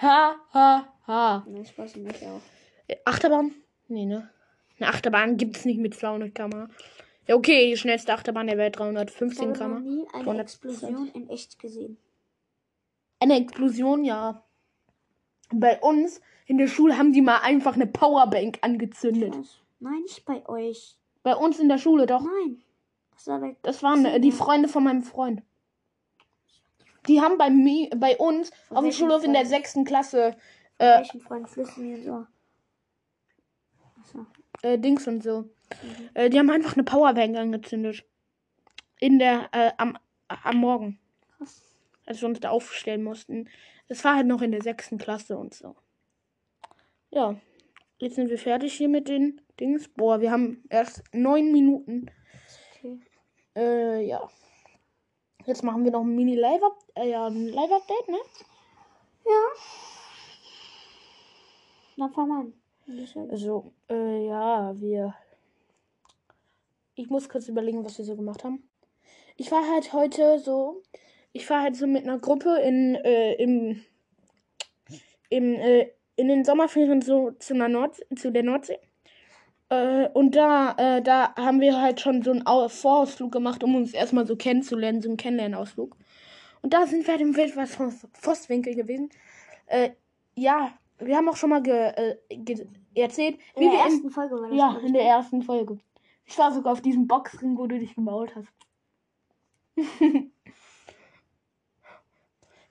Ha, 0.00 0.36
ha, 0.54 0.94
ha. 1.06 1.44
Nein, 1.46 1.66
Spaß 1.66 1.96
nicht 1.96 2.22
auch. 2.24 2.40
Äh, 2.86 2.96
Achterbahn? 3.04 3.52
Nee, 3.88 4.06
ne? 4.06 4.30
Eine 4.78 4.88
Achterbahn 4.88 5.36
gibt's 5.36 5.64
nicht 5.64 5.78
mit 5.78 5.94
200 5.94 6.34
km/h. 6.34 6.68
Okay, 7.32 7.70
die 7.70 7.76
schnellste 7.76 8.12
Achterbahn 8.12 8.46
der 8.46 8.58
Welt, 8.58 8.74
Ich 8.74 8.78
315 8.78 9.42
habe 9.42 9.50
noch 9.50 9.58
km/h. 9.58 9.80
nie 9.80 10.08
eine 10.12 10.20
120. 10.22 10.82
Explosion 10.88 11.08
in 11.14 11.28
echt 11.28 11.58
gesehen. 11.58 11.98
Eine 13.20 13.36
Explosion, 13.36 14.04
ja. 14.04 14.44
Bei 15.52 15.78
uns 15.80 16.20
in 16.46 16.58
der 16.58 16.68
Schule 16.68 16.96
haben 16.96 17.12
die 17.12 17.22
mal 17.22 17.38
einfach 17.38 17.74
eine 17.74 17.86
Powerbank 17.86 18.58
angezündet. 18.62 19.34
Nein, 19.78 20.02
nicht 20.02 20.24
bei 20.24 20.46
euch. 20.48 20.96
Bei 21.22 21.36
uns 21.36 21.58
in 21.58 21.68
der 21.68 21.78
Schule 21.78 22.06
doch. 22.06 22.22
Nein. 22.22 22.62
Das 23.12 23.26
war 23.26 23.40
bei 23.40 23.56
Das 23.62 23.82
waren 23.82 24.04
äh, 24.04 24.20
die 24.20 24.32
Freunde 24.32 24.68
von 24.68 24.84
meinem 24.84 25.02
Freund. 25.02 25.42
Die 27.08 27.20
haben 27.20 27.38
bei 27.38 27.50
mir, 27.50 27.90
bei 27.96 28.16
uns 28.16 28.50
auf 28.70 28.82
dem 28.82 28.92
Schulhof 28.92 29.24
in 29.24 29.32
der 29.32 29.42
Freund? 29.42 29.50
sechsten 29.50 29.84
Klasse 29.84 30.36
äh, 30.80 30.98
welchen 30.98 31.20
Freund 31.20 31.48
flüstern 31.48 31.86
mir 31.86 32.02
so. 32.02 32.26
Äh, 34.62 34.78
Dings 34.78 35.06
und 35.08 35.22
so. 35.22 35.48
Äh, 36.14 36.30
die 36.30 36.38
haben 36.38 36.50
einfach 36.50 36.74
eine 36.74 36.84
Powerbank 36.84 37.36
angezündet. 37.36 38.04
In 38.98 39.18
der, 39.18 39.48
äh, 39.52 39.72
am, 39.78 39.96
am 40.28 40.56
Morgen. 40.56 40.98
Krass. 41.36 41.62
Als 42.06 42.20
wir 42.20 42.28
uns 42.28 42.40
da 42.40 42.50
aufstellen 42.50 43.02
mussten. 43.02 43.48
Es 43.88 44.04
war 44.04 44.16
halt 44.16 44.26
noch 44.26 44.42
in 44.42 44.52
der 44.52 44.62
sechsten 44.62 44.98
Klasse 44.98 45.38
und 45.38 45.54
so. 45.54 45.74
Ja. 47.10 47.36
Jetzt 47.98 48.14
sind 48.14 48.30
wir 48.30 48.38
fertig 48.38 48.74
hier 48.74 48.88
mit 48.88 49.08
den 49.08 49.40
Dings. 49.58 49.88
Boah, 49.88 50.20
wir 50.20 50.30
haben 50.30 50.64
erst 50.70 51.02
neun 51.12 51.52
Minuten. 51.52 52.10
Okay. 52.78 53.00
Äh, 53.54 54.06
ja. 54.06 54.28
Jetzt 55.46 55.64
machen 55.64 55.84
wir 55.84 55.90
noch 55.90 56.02
ein 56.02 56.14
Mini-Live-Update, 56.14 56.96
äh, 56.96 57.10
ja, 57.10 57.26
ein 57.26 57.48
Live-Update, 57.48 58.08
ne? 58.08 58.18
Ja. 59.26 59.42
Na, 61.96 62.08
fang 62.08 62.30
an. 62.30 62.59
Also, 63.30 63.72
äh, 63.88 64.26
ja, 64.26 64.74
wir. 64.80 65.14
Ich 66.96 67.08
muss 67.08 67.28
kurz 67.28 67.46
überlegen, 67.48 67.84
was 67.84 67.98
wir 67.98 68.04
so 68.04 68.16
gemacht 68.16 68.42
haben. 68.42 68.68
Ich 69.36 69.52
war 69.52 69.62
halt 69.70 69.92
heute 69.92 70.40
so. 70.40 70.82
Ich 71.32 71.48
war 71.48 71.62
halt 71.62 71.76
so 71.76 71.86
mit 71.86 72.02
einer 72.02 72.18
Gruppe 72.18 72.58
in, 72.58 72.96
äh, 72.96 73.34
im, 73.34 73.84
im, 75.28 75.54
äh, 75.54 75.92
in 76.16 76.26
den 76.26 76.44
Sommerferien 76.44 77.00
so 77.00 77.30
zu, 77.32 77.54
einer 77.54 77.68
Nord 77.68 77.96
zu 78.16 78.32
der 78.32 78.42
Nordsee. 78.42 78.80
Äh, 79.68 80.08
und 80.08 80.34
da, 80.34 80.74
äh, 80.76 81.00
da 81.00 81.32
haben 81.36 81.60
wir 81.60 81.80
halt 81.80 82.00
schon 82.00 82.22
so 82.22 82.32
einen 82.32 82.44
Au- 82.46 82.68
Vorausflug 82.68 83.30
gemacht, 83.30 83.62
um 83.62 83.76
uns 83.76 83.94
erstmal 83.94 84.26
so 84.26 84.34
kennenzulernen, 84.34 85.00
so 85.00 85.08
einen 85.08 85.16
Kennenlernausflug. 85.16 85.96
Und 86.62 86.74
da 86.74 86.86
sind 86.88 87.06
wir 87.06 87.12
halt 87.12 87.22
im 87.22 87.36
Wildwasser-Forstwinkel 87.36 88.74
gewesen. 88.74 89.10
Äh, 89.66 89.90
ja, 90.34 90.74
wir 91.00 91.16
haben 91.16 91.28
auch 91.28 91.36
schon 91.36 91.50
mal 91.50 91.62
ge, 91.62 91.74
äh, 91.74 92.16
ge 92.30 92.66
erzählt, 92.94 93.38
In 93.54 93.62
wie 93.62 93.64
der 93.64 93.72
wir 93.72 93.78
in, 93.78 93.84
ersten 93.92 94.10
Folge 94.10 94.34
war 94.36 94.48
das. 94.48 94.56
ja, 94.58 94.76
in 94.78 94.92
der 94.92 95.02
ne? 95.02 95.08
ersten 95.08 95.42
Folge. 95.42 95.78
Ich 96.24 96.38
war 96.38 96.52
sogar 96.52 96.72
auf 96.72 96.80
diesem 96.80 97.06
Boxring, 97.06 97.56
wo 97.58 97.66
du 97.66 97.78
dich 97.78 97.94
gebaut 97.94 98.34
hast. 98.36 98.48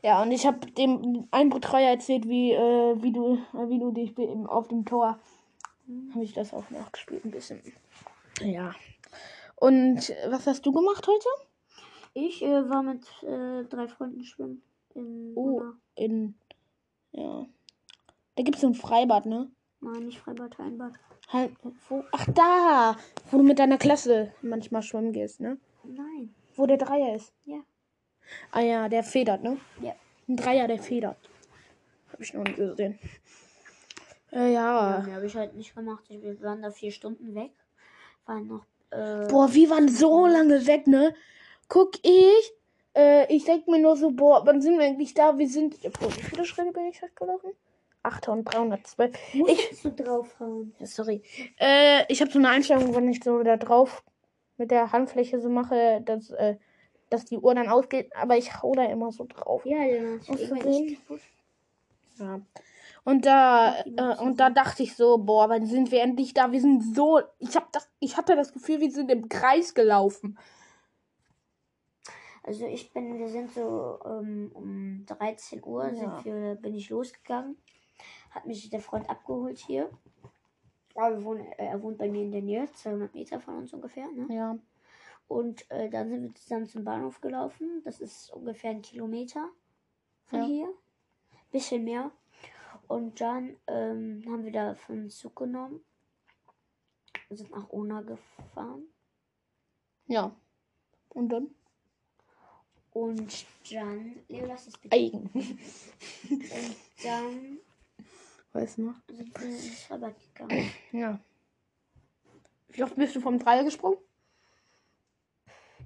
ja, 0.02 0.22
und 0.22 0.32
ich 0.32 0.46
habe 0.46 0.60
dem 0.72 1.28
einen 1.32 1.50
Betreuer 1.50 1.90
erzählt, 1.90 2.28
wie, 2.28 2.52
äh, 2.54 3.02
wie, 3.02 3.12
du, 3.12 3.36
äh, 3.54 3.70
wie 3.70 3.80
du 3.80 3.92
dich 3.92 4.14
auf 4.48 4.68
dem 4.68 4.86
Tor. 4.86 5.20
Habe 6.14 6.24
ich 6.24 6.34
das 6.34 6.54
auch 6.54 6.70
nachgespielt 6.70 7.26
ein 7.26 7.32
bisschen. 7.32 7.62
Ja. 8.42 8.74
Und 9.56 10.10
äh, 10.10 10.32
was 10.32 10.46
hast 10.48 10.66
du 10.66 10.72
gemacht 10.72 11.08
heute? 11.08 11.28
Ich 12.14 12.42
äh, 12.44 12.70
war 12.70 12.84
mit 12.84 13.06
äh, 13.24 13.64
drei 13.66 13.88
Freunden 13.88 14.24
schwimmen. 14.24 14.62
In 14.94 15.34
Oh. 15.36 15.58
Unna. 15.58 15.78
In. 15.96 16.36
Ja. 17.12 17.46
Da 18.36 18.44
gibt 18.44 18.56
es 18.56 18.62
so 18.62 18.68
ein 18.68 18.74
Freibad, 18.74 19.26
ne? 19.26 19.50
Nein, 19.82 20.06
nicht 20.06 20.20
Freibad, 20.20 20.58
Hallenbad. 20.58 20.94
Halt, 21.30 21.52
wo? 21.88 22.04
Ach, 22.12 22.26
da! 22.34 22.96
Wo 23.30 23.38
du 23.38 23.44
mit 23.44 23.60
deiner 23.60 23.78
Klasse 23.78 24.34
manchmal 24.42 24.82
schwimmen 24.82 25.14
gehst, 25.14 25.40
ne? 25.40 25.58
Nein. 25.84 26.34
Wo 26.56 26.66
der 26.66 26.78
Dreier 26.78 27.16
ist. 27.16 27.34
Ja. 27.46 27.60
Ah 28.52 28.62
ja, 28.62 28.90
der 28.90 29.04
federt, 29.04 29.44
ne? 29.44 29.58
Ja. 29.82 29.94
Ein 30.28 30.36
Dreier, 30.38 30.68
der 30.68 30.80
federt. 30.80 31.18
Hab 32.12 32.20
ich 32.20 32.34
noch 32.34 32.44
nie 32.44 32.54
gesehen. 32.54 33.00
Äh, 34.32 34.54
Ja, 34.54 35.00
ja. 35.08 35.14
habe 35.16 35.26
ich 35.26 35.36
halt 35.36 35.56
nicht 35.56 35.76
gemacht. 35.76 36.04
Wir 36.10 36.42
waren 36.42 36.62
da 36.62 36.72
vier 36.72 36.92
Stunden 36.92 37.34
weg. 37.36 37.52
Waren 38.26 38.48
noch. 38.48 38.66
Äh, 38.92 39.28
Boah, 39.28 39.54
wir 39.54 39.70
waren 39.70 39.88
so 39.88 40.26
lange 40.28 40.66
weg, 40.68 40.88
ne? 40.88 41.14
Guck 41.68 41.96
ich. 42.04 42.54
Äh, 42.96 43.34
ich 43.34 43.46
denk 43.46 43.68
mir 43.68 43.80
nur 43.80 43.96
so, 43.96 44.12
boah, 44.12 44.46
wann 44.46 44.62
sind 44.62 44.78
wir 44.80 44.86
eigentlich 44.86 45.14
da? 45.14 45.38
Wir 45.38 45.48
sind. 45.48 45.80
Boah, 46.00 46.16
wie 46.16 46.22
viele 46.22 46.46
Schritte 46.46 46.72
bin 46.72 46.86
ich 46.86 47.00
gelaufen? 47.16 47.52
8312. 48.04 49.18
musst 49.36 49.52
ich- 49.72 49.82
du 49.82 49.92
draufhauen. 49.92 50.74
Sorry. 50.84 51.22
Äh, 51.60 52.04
ich 52.12 52.22
habe 52.22 52.32
so 52.32 52.40
eine 52.40 52.50
Einstellung, 52.50 52.96
wenn 52.96 53.10
ich 53.10 53.24
so 53.24 53.42
da 53.44 53.58
drauf 53.58 54.04
mit 54.58 54.72
der 54.72 54.92
Handfläche 54.92 55.40
so 55.40 55.50
mache, 55.50 56.02
dass, 56.06 56.30
äh, 56.32 56.58
dass 57.10 57.26
die 57.26 57.38
Uhr 57.38 57.56
dann 57.56 57.70
ausgeht, 57.70 58.16
aber 58.16 58.38
ich 58.38 58.62
hau 58.62 58.74
da 58.74 58.84
immer 58.86 59.12
so 59.12 59.26
drauf. 59.26 59.66
Ja, 59.66 59.84
ja. 59.84 60.18
Ja. 62.18 62.42
Und 63.06 63.26
da, 63.26 63.80
äh, 63.86 64.18
und 64.22 64.40
da 64.40 64.50
dachte 64.50 64.84
ich 64.84 64.96
so, 64.96 65.18
boah, 65.18 65.50
wann 65.50 65.66
sind 65.66 65.92
wir 65.92 66.02
endlich 66.02 66.34
da? 66.34 66.52
Wir 66.52 66.60
sind 66.62 66.96
so, 66.96 67.22
ich 67.40 67.56
hab 67.56 67.72
das, 67.72 67.90
ich 68.00 68.18
hatte 68.18 68.36
das 68.36 68.52
Gefühl, 68.54 68.82
wir 68.82 68.92
sind 68.92 69.10
im 69.10 69.30
Kreis 69.30 69.74
gelaufen. 69.74 70.38
Also 72.44 72.66
ich 72.66 72.92
bin, 72.94 73.18
wir 73.20 73.30
sind 73.30 73.52
so 73.54 74.00
ähm, 74.06 74.52
um 74.54 75.06
13 75.06 75.64
Uhr 75.64 75.86
Ja. 75.86 75.96
sind 75.96 76.26
wir, 76.26 76.56
bin 76.56 76.76
ich 76.76 76.90
losgegangen. 76.90 77.58
Hat 78.32 78.46
mich 78.46 78.70
der 78.70 78.80
Freund 78.80 79.10
abgeholt 79.10 79.58
hier. 79.58 79.90
Aber 80.96 81.24
wohnen, 81.24 81.46
äh, 81.54 81.68
er 81.68 81.82
wohnt 81.82 81.98
bei 81.98 82.10
mir 82.10 82.22
in 82.24 82.32
der 82.32 82.42
Nähe, 82.42 82.72
200 82.72 83.14
Meter 83.14 83.40
von 83.40 83.58
uns 83.58 83.74
ungefähr. 83.74 84.08
Ne? 84.12 84.28
Ja. 84.36 84.58
Und 85.28 85.70
äh, 85.70 85.90
dann 85.90 86.10
sind 86.10 86.24
wir 86.24 86.36
zusammen 86.36 86.68
zum 86.68 86.84
Bahnhof 86.84 87.22
gelaufen. 87.22 87.82
Das 87.86 88.02
ist 88.02 88.32
ungefähr 88.34 88.72
ein 88.72 88.82
Kilometer 88.82 89.50
von 90.26 90.40
Ja. 90.40 90.46
hier. 90.46 90.74
Bisschen 91.52 91.84
mehr. 91.84 92.12
Und 92.88 93.22
dann 93.22 93.56
ähm, 93.68 94.24
haben 94.28 94.44
wir 94.44 94.52
da 94.52 94.76
einen 94.88 95.10
Zug 95.10 95.36
genommen. 95.36 95.84
Wir 97.28 97.38
sind 97.38 97.52
nach 97.52 97.70
Ona 97.70 98.02
gefahren. 98.02 98.88
Ja. 100.08 100.36
Und 101.10 101.30
dann? 101.30 101.54
Und 102.92 103.46
dann, 103.72 104.16
Leo, 104.28 104.48
lass 104.48 104.68
es 104.68 104.78
bitte. 104.78 104.96
Eigen. 104.96 105.30
Und 105.34 106.76
dann 107.04 107.60
Weißt 108.54 108.78
du 108.78 108.84
noch? 108.84 108.96
Ja. 110.92 111.20
Wie 112.70 112.84
oft 112.84 112.96
bist 112.96 113.16
du 113.16 113.22
vom 113.22 113.38
Dreier 113.40 113.64
gesprungen? 113.64 113.98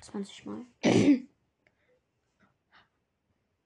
20 0.02 0.46
Mal. 0.46 0.66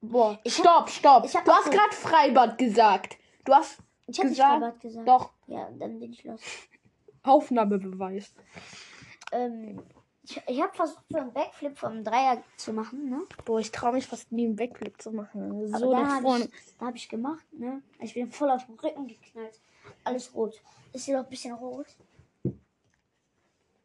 Boah. 0.01 0.39
Ich 0.43 0.55
stopp, 0.55 0.89
stopp. 0.89 1.25
ich 1.25 1.35
hab 1.35 1.45
du 1.45 1.51
hast 1.51 1.65
so- 1.65 1.71
gerade 1.71 1.95
Freibad 1.95 2.57
gesagt. 2.57 3.17
Du 3.45 3.53
hast 3.53 3.79
Ich 4.07 4.17
habe 4.19 4.29
nicht 4.29 4.37
Gesagt? 4.37 4.59
Freibad 4.61 4.79
gesagt. 4.79 5.07
doch 5.07 5.31
Ja, 5.47 5.69
dann 5.71 5.99
bin 5.99 6.13
ich 6.13 6.23
los. 6.23 6.41
Aufnahmebeweis. 7.23 8.33
Ähm, 9.31 9.81
ich 10.29 10.41
ich 10.47 10.61
habe 10.61 10.75
versucht, 10.75 11.03
so 11.09 11.17
einen 11.17 11.31
Backflip 11.31 11.77
vom 11.77 12.03
Dreier 12.03 12.43
zu 12.57 12.73
machen, 12.73 13.09
ne? 13.09 13.21
Boah, 13.45 13.59
ich 13.59 13.71
traue 13.71 13.93
mich 13.93 14.05
fast 14.05 14.31
nie 14.31 14.45
einen 14.45 14.59
Wegflip 14.59 15.01
zu 15.01 15.11
machen. 15.11 15.67
So 15.67 15.91
da 15.91 16.01
nach 16.01 16.09
habe 16.15 16.21
vorne. 16.21 16.45
ich, 16.45 16.77
da 16.77 16.85
hab 16.87 16.95
ich 16.95 17.09
gemacht, 17.09 17.45
ne? 17.53 17.81
Ich 18.01 18.13
bin 18.13 18.29
voll 18.31 18.49
auf 18.49 18.65
den 18.65 18.75
Rücken 18.75 19.07
geknallt. 19.07 19.59
Alles 20.03 20.33
rot. 20.35 20.61
Ist 20.93 21.05
hier 21.05 21.17
noch 21.17 21.23
ein 21.23 21.29
bisschen 21.29 21.53
rot? 21.53 21.87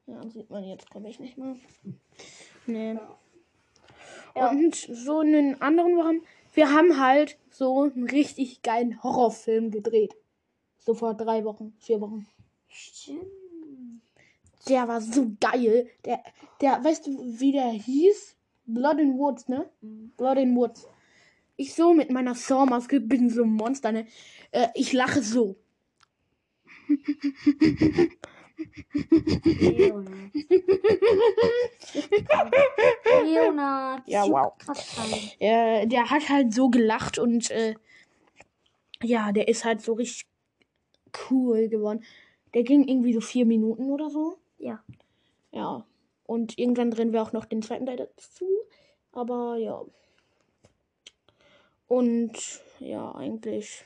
Ja, 0.07 0.29
sieht 0.29 0.51
man 0.51 0.65
jetzt, 0.65 0.91
glaube 0.91 1.09
ich, 1.09 1.21
nicht 1.21 1.39
mehr. 1.39 1.57
Nee. 2.67 2.99
Ja. 4.35 4.51
Und 4.51 4.75
so 4.75 5.21
einen 5.21 5.61
anderen 5.61 5.97
Wochen. 5.97 6.27
Wir 6.55 6.73
haben 6.73 7.01
halt 7.01 7.39
so 7.51 7.83
einen 7.83 8.09
richtig 8.09 8.63
geilen 8.63 9.03
Horrorfilm 9.03 9.71
gedreht. 9.71 10.15
So 10.79 10.95
vor 10.95 11.15
drei 11.15 11.45
Wochen, 11.45 11.75
vier 11.79 12.01
Wochen. 12.01 12.27
Stimmt. 12.69 13.42
Der 14.69 14.89
war 14.89 15.01
so 15.01 15.33
geil. 15.41 15.89
Der, 16.05 16.23
der, 16.61 16.85
weißt 16.85 17.07
du, 17.07 17.19
wie 17.41 17.53
der 17.53 17.71
hieß? 17.71 18.37
Blood 18.67 19.01
in 19.01 19.19
Woods, 19.19 19.49
ne? 19.49 19.69
Mhm. 19.81 20.13
Blood 20.17 20.39
in 20.39 20.57
Woods. 20.57 20.89
Ich 21.57 21.75
so 21.75 21.93
mit 21.95 22.11
meiner 22.11 22.35
Saw-Maske 22.35 23.01
bin 23.01 23.29
so 23.29 23.43
ein 23.43 23.51
Monster, 23.51 23.93
ne? 23.93 24.07
Äh, 24.51 24.69
ich 24.75 24.93
lache 24.93 25.23
so. 25.23 25.57
Leonard. 29.45 30.33
Leonard. 33.25 34.09
Ja, 34.09 34.25
wow. 34.29 34.53
Äh, 35.39 35.87
der 35.87 36.11
hat 36.11 36.29
halt 36.29 36.53
so 36.55 36.69
gelacht 36.71 37.19
und 37.19 37.51
äh, 37.51 37.75
ja, 39.03 39.33
der 39.33 39.49
ist 39.49 39.65
halt 39.65 39.83
so 39.83 39.95
richtig 39.95 40.27
cool 41.31 41.69
geworden. 41.69 42.05
Der 42.55 42.63
ging 42.63 42.87
irgendwie 42.87 43.13
so 43.13 43.21
vier 43.21 43.47
Minuten 43.47 43.91
oder 43.91 44.11
so. 44.11 44.39
Ja. 44.63 44.83
Ja. 45.51 45.85
Und 46.25 46.57
irgendwann 46.57 46.91
drehen 46.91 47.13
wir 47.13 47.23
auch 47.23 47.33
noch 47.33 47.45
den 47.45 47.63
zweiten 47.63 47.85
Teil 47.85 47.97
dazu. 47.97 48.47
Aber 49.11 49.57
ja. 49.57 49.85
Und 51.89 52.63
ja, 52.79 53.13
eigentlich. 53.15 53.85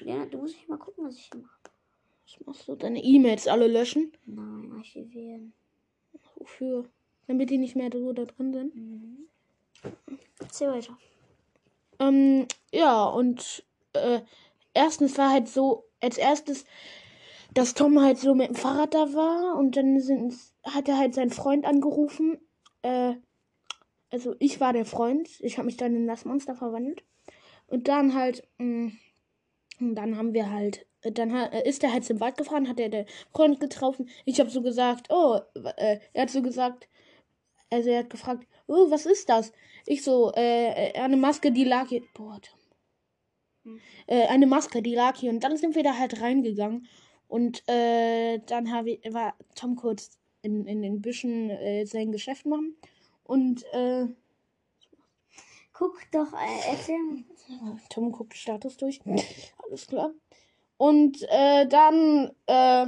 Leonard, 0.00 0.32
du 0.32 0.38
musst 0.38 0.56
nicht 0.56 0.68
mal 0.68 0.78
gucken, 0.78 1.04
was 1.04 1.16
ich 1.16 1.28
hier 1.30 1.40
mache. 1.40 1.58
Was 2.24 2.46
machst 2.46 2.68
du? 2.68 2.76
Deine 2.76 3.02
E-Mails 3.02 3.46
alle 3.46 3.68
löschen? 3.68 4.12
Nein, 4.24 4.72
archivieren. 4.76 5.52
Wofür? 6.34 6.88
Damit 7.26 7.50
die 7.50 7.58
nicht 7.58 7.76
mehr 7.76 7.90
so 7.92 8.12
da 8.12 8.24
drin 8.24 8.52
sind. 8.52 8.74
Mhm. 8.74 9.28
Erzähl 10.40 10.70
weiter. 10.70 10.96
Ähm, 11.98 12.46
ja, 12.72 13.04
und 13.04 13.64
äh, 13.92 14.20
erstens 14.72 15.18
war 15.18 15.30
halt 15.30 15.48
so, 15.48 15.84
als 16.00 16.16
erstes, 16.16 16.64
dass 17.58 17.74
Tom 17.74 18.00
halt 18.00 18.18
so 18.18 18.36
mit 18.36 18.48
dem 18.50 18.54
Fahrrad 18.54 18.94
da 18.94 19.12
war 19.14 19.56
und 19.58 19.76
dann 19.76 19.98
sind, 19.98 20.32
hat 20.62 20.88
er 20.88 20.96
halt 20.96 21.12
seinen 21.12 21.30
Freund 21.30 21.64
angerufen. 21.64 22.38
Äh, 22.82 23.14
also 24.10 24.36
ich 24.38 24.60
war 24.60 24.72
der 24.72 24.84
Freund. 24.84 25.28
Ich 25.40 25.58
habe 25.58 25.66
mich 25.66 25.76
dann 25.76 25.96
in 25.96 26.06
das 26.06 26.24
Monster 26.24 26.54
verwandelt. 26.54 27.02
Und 27.66 27.88
dann 27.88 28.14
halt, 28.14 28.46
mh, 28.58 28.92
und 29.80 29.94
dann 29.96 30.16
haben 30.16 30.34
wir 30.34 30.52
halt, 30.52 30.86
äh, 31.02 31.10
dann 31.10 31.32
ha- 31.32 31.46
äh, 31.46 31.68
ist 31.68 31.82
er 31.82 31.92
halt 31.92 32.04
zum 32.04 32.20
Wald 32.20 32.36
gefahren, 32.36 32.68
hat 32.68 32.78
er 32.78 32.90
den 32.90 33.06
Freund 33.34 33.58
getroffen. 33.58 34.08
Ich 34.24 34.38
habe 34.38 34.50
so 34.50 34.62
gesagt, 34.62 35.08
oh, 35.10 35.40
äh, 35.76 35.98
er 36.12 36.22
hat 36.22 36.30
so 36.30 36.42
gesagt, 36.42 36.88
also 37.70 37.90
er 37.90 38.00
hat 38.00 38.10
gefragt, 38.10 38.46
oh, 38.68 38.88
was 38.88 39.04
ist 39.04 39.28
das? 39.28 39.52
Ich 39.84 40.04
so, 40.04 40.32
äh, 40.36 40.90
äh, 40.90 41.00
eine 41.00 41.16
Maske, 41.16 41.50
die 41.50 41.64
lag 41.64 41.88
hier. 41.88 42.02
Boah, 42.14 42.38
Tom. 42.40 42.60
Hm. 43.64 43.80
Äh, 44.06 44.26
eine 44.28 44.46
Maske, 44.46 44.80
die 44.80 44.94
lag 44.94 45.16
hier. 45.16 45.30
Und 45.30 45.42
dann 45.42 45.56
sind 45.56 45.74
wir 45.74 45.82
da 45.82 45.98
halt 45.98 46.20
reingegangen. 46.20 46.86
Und 47.28 47.62
äh, 47.68 48.38
dann 48.46 48.72
hab 48.72 48.86
ich, 48.86 49.00
war 49.12 49.34
Tom 49.54 49.76
kurz 49.76 50.18
in, 50.42 50.66
in 50.66 50.82
den 50.82 51.02
Büschen 51.02 51.50
äh, 51.50 51.84
sein 51.84 52.10
Geschäft 52.10 52.46
machen. 52.46 52.74
Und 53.24 53.64
äh, 53.72 54.06
Guck 55.78 56.00
doch, 56.10 56.32
äh, 56.32 56.72
erzähl. 56.72 57.24
Tom 57.88 58.10
guckt 58.10 58.34
Status 58.34 58.76
durch. 58.78 59.00
Alles 59.64 59.86
klar. 59.86 60.10
Und 60.76 61.22
äh, 61.30 61.68
dann 61.68 62.32
äh, 62.46 62.86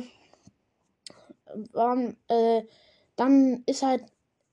waren, 1.72 2.16
äh, 2.26 2.64
dann 3.14 3.62
ist 3.66 3.84
halt, 3.84 4.04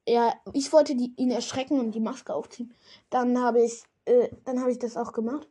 ja, 0.07 0.35
ich 0.53 0.71
wollte 0.71 0.95
die, 0.95 1.13
ihn 1.15 1.31
erschrecken 1.31 1.79
und 1.79 1.93
die 1.93 1.99
Maske 1.99 2.35
aufziehen. 2.35 2.75
Dann 3.09 3.41
habe 3.41 3.63
ich, 3.63 3.81
äh, 4.05 4.29
dann 4.45 4.59
habe 4.59 4.71
ich 4.71 4.77
das 4.77 4.97
auch 4.97 5.13
gemacht. 5.13 5.47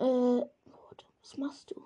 Äh, 0.00 0.04
was 0.04 1.36
machst 1.36 1.70
du? 1.70 1.80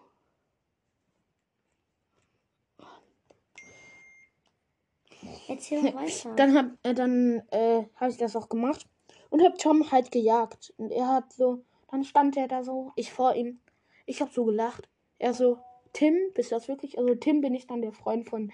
Erzähl 5.50 5.82
weiter. 5.94 6.34
Dann 6.36 6.56
hab, 6.56 6.66
äh, 6.84 6.94
dann 6.94 7.42
äh, 7.50 7.84
habe 7.96 8.10
ich 8.10 8.16
das 8.16 8.36
auch 8.36 8.48
gemacht 8.48 8.86
und 9.30 9.42
habe 9.42 9.56
Tom 9.58 9.90
halt 9.90 10.12
gejagt. 10.12 10.72
Und 10.76 10.92
er 10.92 11.08
hat 11.08 11.32
so, 11.32 11.64
dann 11.90 12.04
stand 12.04 12.36
er 12.36 12.48
da 12.48 12.62
so, 12.62 12.92
ich 12.94 13.12
vor 13.12 13.34
ihm. 13.34 13.60
Ich 14.06 14.20
habe 14.20 14.30
so 14.32 14.44
gelacht. 14.44 14.88
Er 15.18 15.34
so, 15.34 15.58
Tim, 15.92 16.14
bist 16.34 16.50
du 16.50 16.54
das 16.54 16.68
wirklich? 16.68 16.98
Also 16.98 17.14
Tim 17.16 17.40
bin 17.40 17.54
ich 17.54 17.66
dann 17.66 17.82
der 17.82 17.92
Freund 17.92 18.28
von 18.28 18.52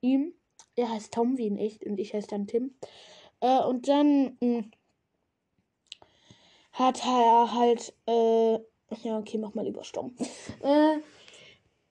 ihm. 0.00 0.32
Er 0.76 0.90
heißt 0.90 1.12
Tom 1.12 1.36
wie 1.36 1.46
in 1.46 1.58
echt 1.58 1.84
und 1.84 1.98
ich 1.98 2.14
heiße 2.14 2.28
dann 2.28 2.46
Tim. 2.46 2.74
Äh, 3.40 3.62
und 3.62 3.88
dann 3.88 4.38
mh, 4.40 4.64
hat 6.72 7.04
er 7.04 7.54
halt, 7.54 7.94
äh, 8.06 8.54
ja, 9.02 9.18
okay, 9.18 9.38
mach 9.38 9.54
mal 9.54 9.64
lieber 9.64 9.84
stumm. 9.84 10.16
Äh, 10.62 10.98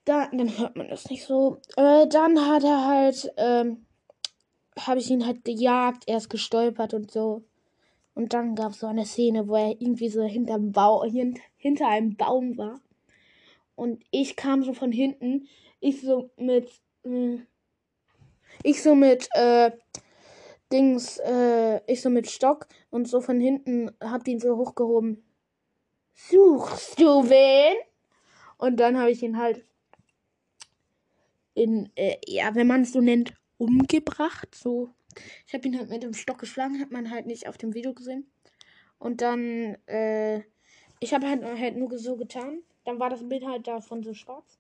da, 0.06 0.28
dann 0.28 0.58
hört 0.58 0.76
man 0.76 0.90
das 0.90 1.10
nicht 1.10 1.24
so. 1.24 1.58
Äh, 1.78 2.08
dann 2.08 2.48
hat 2.48 2.64
er 2.64 2.86
halt, 2.88 3.32
ähm, 3.38 3.86
habe 4.88 5.00
ich 5.00 5.10
ihn 5.10 5.26
halt 5.26 5.44
gejagt, 5.46 6.04
er 6.08 6.18
ist 6.18 6.30
gestolpert 6.30 6.94
und 6.94 7.12
so. 7.12 7.44
Und 8.14 8.34
dann 8.34 8.56
gab 8.56 8.72
es 8.72 8.80
so 8.80 8.88
eine 8.88 9.06
Szene, 9.06 9.48
wo 9.48 9.56
er 9.56 9.80
irgendwie 9.80 10.10
so 10.10 10.24
hinterm 10.24 10.72
Bau, 10.72 11.04
hint, 11.04 11.40
hinter 11.58 11.88
einem 11.88 12.16
Baum 12.16 12.58
war. 12.58 12.82
Und 13.76 14.04
ich 14.12 14.36
kam 14.36 14.64
so 14.64 14.74
von 14.74 14.92
hinten, 14.92 15.48
ich 15.80 16.02
so 16.02 16.30
mit, 16.38 16.70
äh, 17.04 17.38
ich 18.64 18.84
so 18.84 18.94
mit, 18.96 19.30
äh, 19.34 19.72
Dings, 20.72 21.18
äh, 21.20 21.82
ich 21.88 22.02
so 22.02 22.10
mit 22.10 22.30
Stock 22.30 22.68
und 22.92 23.08
so 23.08 23.22
von 23.22 23.40
hinten 23.40 23.92
hab 24.02 24.28
ihn 24.28 24.40
so 24.40 24.56
hochgehoben. 24.58 25.24
Suchst 26.14 27.00
du 27.00 27.30
wen? 27.30 27.78
Und 28.58 28.80
dann 28.80 29.00
habe 29.00 29.10
ich 29.12 29.24
ihn 29.24 29.38
halt 29.38 29.64
in, 31.54 31.90
äh, 31.96 32.18
ja, 32.28 32.54
wenn 32.56 32.68
man 32.68 32.82
es 32.82 32.92
so 32.92 33.02
nennt, 33.02 33.34
umgebracht. 33.60 34.56
So, 34.56 34.90
ich 35.46 35.54
habe 35.54 35.68
ihn 35.68 35.78
halt 35.78 35.90
mit 35.90 36.02
dem 36.02 36.14
Stock 36.14 36.40
geschlagen, 36.40 36.80
hat 36.80 36.90
man 36.90 37.12
halt 37.12 37.28
nicht 37.28 37.48
auf 37.48 37.58
dem 37.58 37.76
Video 37.76 37.94
gesehen. 37.94 38.26
Und 38.98 39.22
dann, 39.22 39.78
äh, 39.86 40.40
ich 41.00 41.14
habe 41.14 41.28
halt, 41.28 41.44
halt 41.44 41.78
nur 41.78 41.96
so 42.00 42.16
getan. 42.16 42.60
Dann 42.86 43.00
war 43.00 43.10
das 43.10 43.28
Bild 43.28 43.46
halt 43.46 43.68
davon 43.68 44.04
so 44.04 44.14
schwarz. 44.14 44.58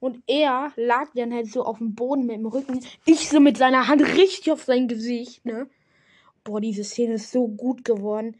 Und 0.00 0.22
er 0.26 0.72
lag 0.76 1.10
dann 1.14 1.32
halt 1.32 1.52
so 1.52 1.62
auf 1.62 1.78
dem 1.78 1.94
Boden 1.94 2.26
mit 2.26 2.36
dem 2.36 2.46
Rücken. 2.46 2.80
Ich 3.04 3.28
so 3.28 3.38
mit 3.38 3.58
seiner 3.58 3.86
Hand 3.86 4.02
richtig 4.02 4.50
auf 4.50 4.64
sein 4.64 4.88
Gesicht, 4.88 5.44
ne? 5.44 5.68
Boah, 6.42 6.60
diese 6.60 6.84
Szene 6.84 7.14
ist 7.14 7.30
so 7.30 7.48
gut 7.48 7.84
geworden. 7.84 8.36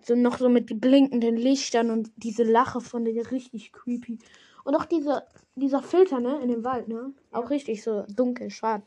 So 0.00 0.14
noch 0.14 0.38
so 0.38 0.48
mit 0.48 0.80
blinkenden 0.80 1.36
Lichtern 1.36 1.90
und 1.90 2.10
diese 2.16 2.44
Lache 2.44 2.80
von 2.80 3.04
der 3.04 3.32
richtig 3.32 3.72
creepy. 3.72 4.18
Und 4.64 4.74
auch 4.74 4.84
diese, 4.84 5.26
dieser 5.54 5.82
Filter, 5.82 6.20
ne, 6.20 6.40
in 6.42 6.48
dem 6.48 6.64
Wald, 6.64 6.88
ne? 6.88 7.12
Auch 7.30 7.50
richtig 7.50 7.82
so 7.82 8.04
dunkel, 8.08 8.50
schwarz. 8.50 8.84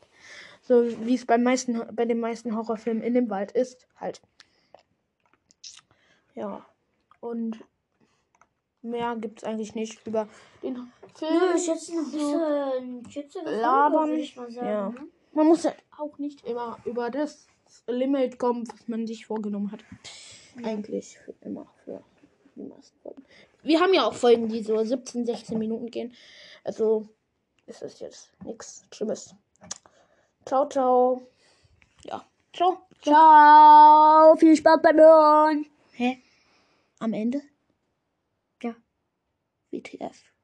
So 0.62 0.84
wie 1.06 1.14
es 1.14 1.26
beim 1.26 1.42
meisten, 1.42 1.80
bei 1.94 2.04
den 2.04 2.20
meisten 2.20 2.56
Horrorfilmen 2.56 3.02
in 3.02 3.14
dem 3.14 3.30
Wald 3.30 3.52
ist, 3.52 3.86
halt. 3.96 4.20
Ja. 6.34 6.64
Und 7.20 7.64
mehr 8.82 9.16
gibt 9.16 9.38
es 9.38 9.44
eigentlich 9.44 9.74
nicht 9.74 10.06
über 10.06 10.28
den 10.62 10.76
Film. 11.14 11.34
Ja, 11.34 11.54
ist 11.54 11.66
jetzt 11.66 11.90
ein 11.90 12.04
bisschen 12.04 13.44
labern. 13.44 14.08
würde 14.08 14.20
ich 14.20 14.36
mal 14.36 14.50
sagen. 14.50 14.66
Ja. 14.66 14.88
Ne? 14.90 15.08
Man 15.32 15.46
muss 15.48 15.64
halt 15.64 15.76
auch 15.98 16.18
nicht 16.18 16.46
immer 16.46 16.78
über 16.84 17.10
das 17.10 17.46
Limit 17.86 18.38
kommen, 18.38 18.66
was 18.68 18.88
man 18.88 19.06
sich 19.06 19.26
vorgenommen 19.26 19.70
hat. 19.72 19.80
Eigentlich 20.62 21.18
für 21.18 21.34
immer 21.42 21.66
für 21.84 22.02
die 22.54 22.62
meisten 22.62 22.98
Folgen. 23.00 23.24
Wir 23.66 23.80
haben 23.80 23.92
ja 23.94 24.06
auch 24.06 24.14
Folgen, 24.14 24.48
die 24.48 24.62
so 24.62 24.80
17, 24.80 25.26
16 25.26 25.58
Minuten 25.58 25.90
gehen. 25.90 26.14
Also 26.62 27.08
ist 27.66 27.82
es 27.82 27.98
jetzt 27.98 28.30
nichts 28.44 28.84
Schlimmes. 28.92 29.34
Ciao, 30.44 30.68
ciao. 30.68 31.26
Ja, 32.04 32.24
ciao. 32.52 32.78
Ciao, 33.02 34.36
viel 34.36 34.56
Spaß 34.56 34.80
beim 34.82 34.96
Hören. 34.96 35.66
Hä? 35.92 36.22
Am 37.00 37.12
Ende? 37.12 37.42
Ja. 38.62 38.76
WTF. 39.72 40.35